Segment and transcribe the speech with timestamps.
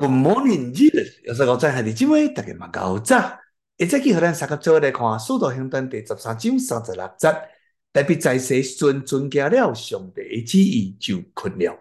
[0.00, 3.36] Good morning，日，又是我在下的姊妹，大家嘛搞早。
[3.78, 7.28] 一早起，和咱三个做来看《使徒行传》第十三章三十六节，
[7.90, 11.76] 代表在世时阵遵行了上帝的旨意就困了。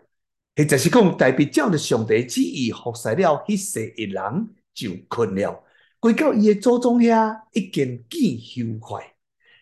[0.55, 5.63] 或者是讲代表照着上帝的旨意服侍了迄世的人就困了。
[5.99, 9.03] 归到伊的祖宗遐，已经见羞愧。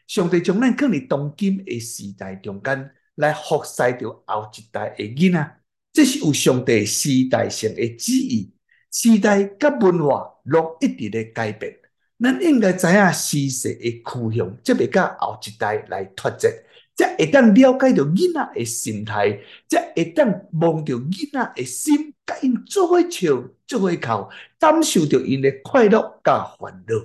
[0.07, 5.59] 上帝将咱放伫当今的时代中间，来服侍着后一代的囡仔。
[5.96, 8.52] 这是有上帝时代性的旨意，
[8.91, 11.73] 时代甲文化拢一直咧改变，
[12.20, 16.50] 咱应该知影时势的趋向，才袂甲后一代来脱节，
[16.98, 19.39] 则会当了解到囡仔的心态，
[19.70, 20.27] 则会当
[20.59, 26.95] 望到囡仔的心，甲因做伙笑，做伙哭，感受着因的快乐甲烦恼，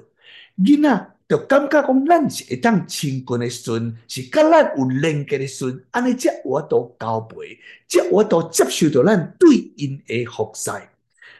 [0.65, 1.11] 囡仔。
[1.31, 7.57] 就感觉讲，咱是会当亲近的时阵，是甲咱有连接的时阵，安尼则有法度交陪，
[7.87, 10.73] 则有法度接受到咱对因的服侍。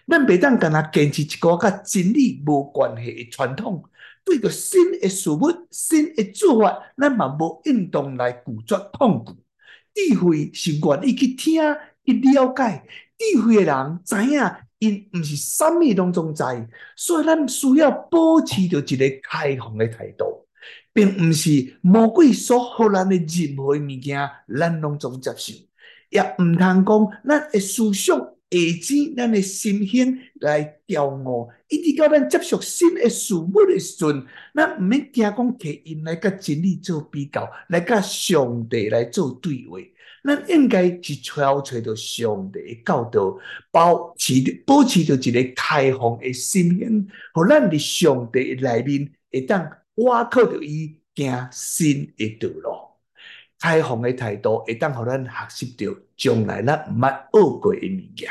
[0.07, 3.83] 咱袂当干那坚持一个甲真理无关系的传统，
[4.25, 5.41] 对着新的事物、
[5.73, 9.33] 新的做法，咱嘛无运动来拒绝抗拒。
[9.93, 11.61] 智慧是愿意去听、
[12.05, 12.85] 去了解，
[13.19, 14.41] 智慧的人知影。
[14.81, 16.43] 因毋是啥物拢总知，
[16.97, 20.47] 所以咱需要保持着一个开放的态度，
[20.93, 25.53] 并毋是魔鬼所予咱的任何物件，咱拢总接受，
[26.09, 26.85] 也毋通讲
[27.25, 28.19] 咱的思想、
[28.51, 39.79] 意志、咱的心性来骄傲，一直到咱接受新的事物的时阵，咱毋免惊讲摕因来甲真理做比较，来甲上帝来做对话。
[40.23, 43.39] 咱应该是找找到上帝的教导，
[43.71, 52.90] 保持着保持着一个开放的心灵，互咱伫上帝的内面会当倚靠着伊行新的道路。
[53.61, 58.29] 开放的态度会当互咱学习着将来咱毋捌学过的物件。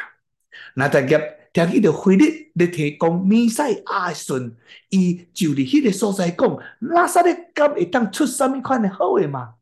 [0.74, 1.18] 那大家
[1.54, 4.58] 听见着腓力咧提讲弥赛亚的时阵，
[4.90, 9.54] 伊就伫迄个所在讲，拿撒勒敢会当出啥物款的好诶嘛？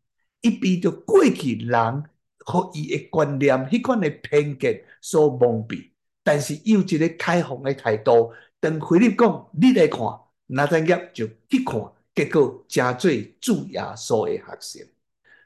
[0.41, 2.03] 伊比着过去人。
[2.49, 5.89] 互伊的观念，迄款的偏见所蒙蔽，
[6.23, 8.31] 但是有一个开放的态度。
[8.61, 9.99] 当菲力讲，你来看，
[10.45, 14.87] 拿撒勒就去看，结果成做主耶稣的学生。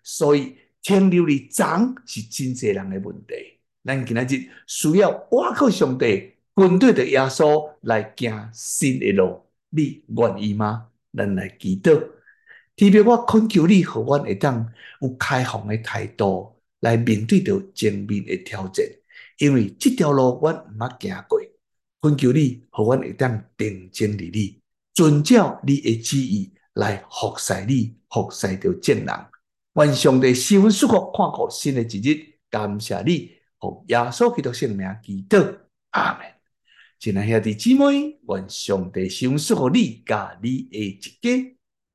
[0.04, 3.34] 所以停留的脏是真济人的问题。
[3.84, 10.88] 咱今仔日需要倚靠上帝，跟对着耶稣来行新的路，你愿意吗？
[11.14, 12.00] 咱来祈祷，
[12.76, 16.56] 特别我恳求你，互阮会当有开放的态度。
[16.82, 18.84] 来面对着前面的挑战，
[19.38, 21.40] 因为这条路阮毋捌行过，
[22.02, 24.60] 恳求你，互阮会当定睛伫你，
[24.96, 29.08] 遵照你的旨意来服侍你，服侍着众人。
[29.74, 35.60] 愿上帝赐福赐福，看过新的一日，感谢你，奉耶稣基督圣名祈祷，
[35.92, 36.28] 阿门。
[37.00, 41.58] 亲爱兄弟姊妹，愿上帝赐福赐福你，甲你的一家。